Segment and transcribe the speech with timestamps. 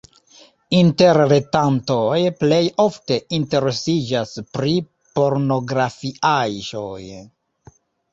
[0.75, 4.73] Interretantoj plej ofte interesiĝas pri
[5.19, 7.05] pornografiaĵoj.